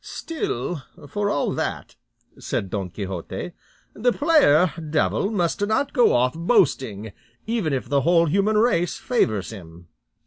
"Still, 0.03 0.81
for 1.07 1.29
all 1.29 1.51
that," 1.51 1.95
said 2.39 2.71
Don 2.71 2.89
Quixote, 2.89 3.51
"the 3.93 4.11
player 4.11 4.73
devil 4.89 5.29
must 5.29 5.63
not 5.67 5.93
go 5.93 6.13
off 6.13 6.33
boasting, 6.33 7.11
even 7.45 7.71
if 7.71 7.87
the 7.87 8.01
whole 8.01 8.25
human 8.25 8.57
race 8.57 8.97
favours 8.97 9.51
him." 9.51 9.89